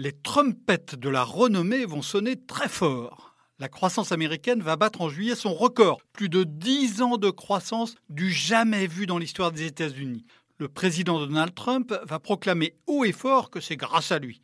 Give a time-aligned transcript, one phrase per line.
[0.00, 3.34] Les trompettes de la renommée vont sonner très fort.
[3.58, 6.00] La croissance américaine va battre en juillet son record.
[6.12, 10.24] Plus de 10 ans de croissance du jamais vu dans l'histoire des États-Unis.
[10.58, 14.40] Le président Donald Trump va proclamer haut et fort que c'est grâce à lui.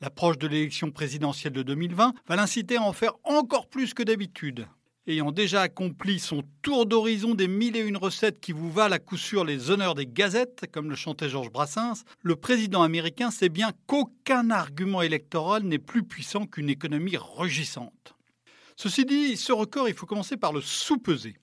[0.00, 4.66] L'approche de l'élection présidentielle de 2020 va l'inciter à en faire encore plus que d'habitude.
[5.06, 8.98] Ayant déjà accompli son tour d'horizon des mille et une recettes qui vous valent à
[8.98, 13.50] coup sûr les honneurs des gazettes, comme le chantait Georges Brassens, le président américain sait
[13.50, 18.14] bien qu'aucun argument électoral n'est plus puissant qu'une économie rugissante.
[18.76, 21.36] Ceci dit, ce record, il faut commencer par le sous-peser.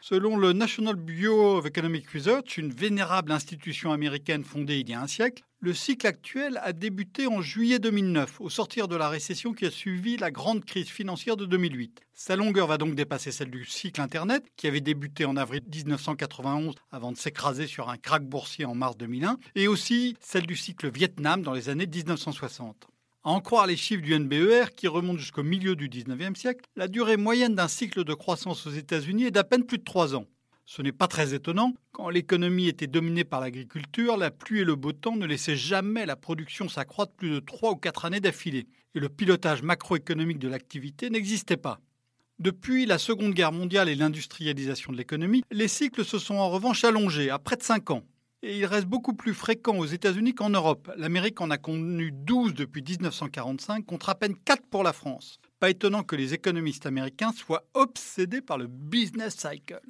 [0.00, 5.00] Selon le National Bureau of Economic Research, une vénérable institution américaine fondée il y a
[5.00, 9.52] un siècle, le cycle actuel a débuté en juillet 2009, au sortir de la récession
[9.52, 12.00] qui a suivi la grande crise financière de 2008.
[12.14, 16.76] Sa longueur va donc dépasser celle du cycle Internet, qui avait débuté en avril 1991
[16.92, 20.90] avant de s'écraser sur un krach boursier en mars 2001, et aussi celle du cycle
[20.92, 22.86] Vietnam dans les années 1960.
[23.24, 26.86] À en croire les chiffres du NBER, qui remontent jusqu'au milieu du 19e siècle, la
[26.86, 30.26] durée moyenne d'un cycle de croissance aux États-Unis est d'à peine plus de 3 ans.
[30.66, 34.76] Ce n'est pas très étonnant, quand l'économie était dominée par l'agriculture, la pluie et le
[34.76, 38.68] beau temps ne laissaient jamais la production s'accroître plus de 3 ou 4 années d'affilée,
[38.94, 41.80] et le pilotage macroéconomique de l'activité n'existait pas.
[42.38, 46.84] Depuis la Seconde Guerre mondiale et l'industrialisation de l'économie, les cycles se sont en revanche
[46.84, 48.04] allongés à près de 5 ans.
[48.42, 50.92] Et il reste beaucoup plus fréquent aux États-Unis qu'en Europe.
[50.96, 55.40] L'Amérique en a connu 12 depuis 1945 contre à peine 4 pour la France.
[55.58, 59.80] Pas étonnant que les économistes américains soient obsédés par le business cycle.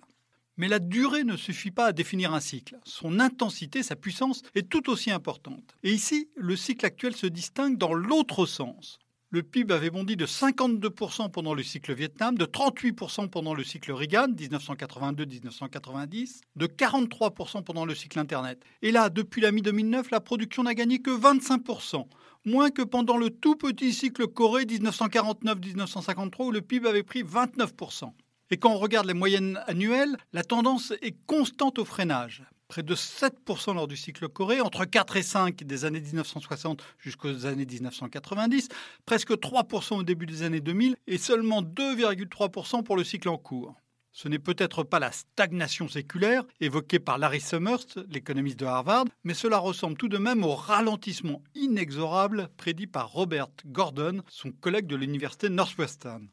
[0.56, 2.78] Mais la durée ne suffit pas à définir un cycle.
[2.84, 5.76] Son intensité, sa puissance est tout aussi importante.
[5.82, 8.98] Et ici, le cycle actuel se distingue dans l'autre sens.
[9.30, 13.92] Le PIB avait bondi de 52% pendant le cycle Vietnam, de 38% pendant le cycle
[13.92, 18.62] Reagan, 1982-1990, de 43% pendant le cycle Internet.
[18.80, 22.06] Et là, depuis la mi-2009, la production n'a gagné que 25%,
[22.46, 28.10] moins que pendant le tout petit cycle Corée 1949-1953 où le PIB avait pris 29%.
[28.50, 32.94] Et quand on regarde les moyennes annuelles, la tendance est constante au freinage près de
[32.94, 38.68] 7% lors du cycle Corée, entre 4 et 5 des années 1960 jusqu'aux années 1990,
[39.06, 43.74] presque 3% au début des années 2000 et seulement 2,3% pour le cycle en cours.
[44.12, 49.34] Ce n'est peut-être pas la stagnation séculaire évoquée par Larry Summers, l'économiste de Harvard, mais
[49.34, 54.96] cela ressemble tout de même au ralentissement inexorable prédit par Robert Gordon, son collègue de
[54.96, 56.28] l'université Northwestern.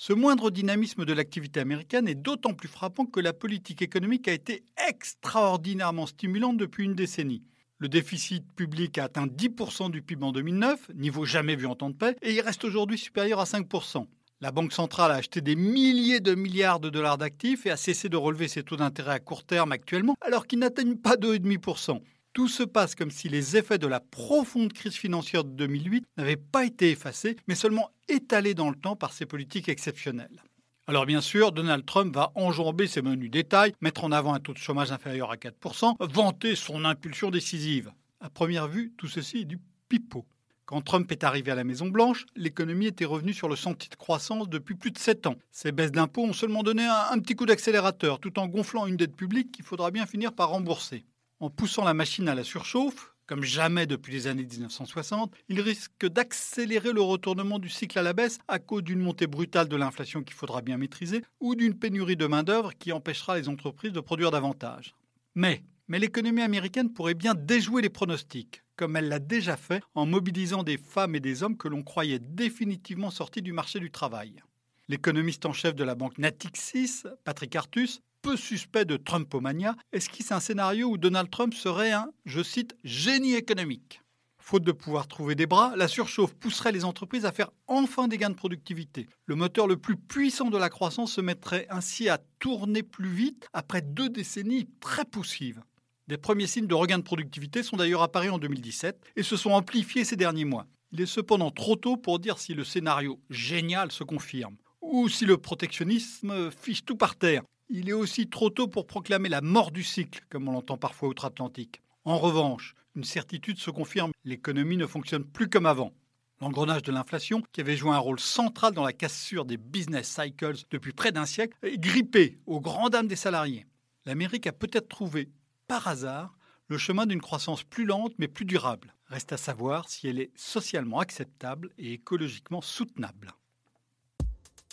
[0.00, 4.32] Ce moindre dynamisme de l'activité américaine est d'autant plus frappant que la politique économique a
[4.32, 7.42] été extraordinairement stimulante depuis une décennie.
[7.78, 11.90] Le déficit public a atteint 10% du PIB en 2009, niveau jamais vu en temps
[11.90, 14.06] de paix, et il reste aujourd'hui supérieur à 5%.
[14.40, 18.08] La Banque centrale a acheté des milliers de milliards de dollars d'actifs et a cessé
[18.08, 22.00] de relever ses taux d'intérêt à court terme actuellement, alors qu'ils n'atteignent pas 2,5%.
[22.32, 26.36] Tout se passe comme si les effets de la profonde crise financière de 2008 n'avaient
[26.36, 30.42] pas été effacés, mais seulement étalés dans le temps par ces politiques exceptionnelles.
[30.86, 34.54] Alors bien sûr, Donald Trump va enjamber ses menus détails, mettre en avant un taux
[34.54, 37.92] de chômage inférieur à 4%, vanter son impulsion décisive.
[38.20, 40.24] À première vue, tout ceci est du pipeau.
[40.64, 44.48] Quand Trump est arrivé à la Maison-Blanche, l'économie était revenue sur le sentier de croissance
[44.48, 45.36] depuis plus de 7 ans.
[45.50, 48.96] Ces baisses d'impôts ont seulement donné un, un petit coup d'accélérateur, tout en gonflant une
[48.96, 51.04] dette publique qu'il faudra bien finir par rembourser
[51.40, 56.06] en poussant la machine à la surchauffe, comme jamais depuis les années 1960, il risque
[56.06, 60.22] d'accélérer le retournement du cycle à la baisse à cause d'une montée brutale de l'inflation
[60.22, 64.30] qu'il faudra bien maîtriser ou d'une pénurie de main-d'œuvre qui empêchera les entreprises de produire
[64.30, 64.94] davantage.
[65.34, 70.62] Mais, l'économie américaine pourrait bien déjouer les pronostics, comme elle l'a déjà fait en mobilisant
[70.62, 74.42] des femmes et des hommes que l'on croyait définitivement sortis du marché du travail.
[74.88, 80.40] L'économiste en chef de la banque Natixis, Patrick Artus, peu suspect de Trumpomania, esquisse un
[80.40, 84.02] scénario où Donald Trump serait un, je cite, génie économique?
[84.38, 88.16] Faute de pouvoir trouver des bras, la surchauffe pousserait les entreprises à faire enfin des
[88.16, 89.06] gains de productivité.
[89.26, 93.46] Le moteur le plus puissant de la croissance se mettrait ainsi à tourner plus vite
[93.52, 95.62] après deux décennies très poussives.
[96.06, 99.50] Des premiers signes de regain de productivité sont d'ailleurs apparus en 2017 et se sont
[99.50, 100.66] amplifiés ces derniers mois.
[100.92, 105.26] Il est cependant trop tôt pour dire si le scénario génial se confirme ou si
[105.26, 107.42] le protectionnisme fiche tout par terre.
[107.70, 111.10] Il est aussi trop tôt pour proclamer la mort du cycle, comme on l'entend parfois
[111.10, 111.82] outre-Atlantique.
[112.04, 115.92] En revanche, une certitude se confirme, l'économie ne fonctionne plus comme avant.
[116.40, 120.54] L'engrenage de l'inflation, qui avait joué un rôle central dans la cassure des business cycles
[120.70, 123.66] depuis près d'un siècle, est grippé aux grandes dames des salariés.
[124.06, 125.28] L'Amérique a peut-être trouvé,
[125.66, 126.38] par hasard,
[126.68, 128.94] le chemin d'une croissance plus lente mais plus durable.
[129.08, 133.32] Reste à savoir si elle est socialement acceptable et écologiquement soutenable.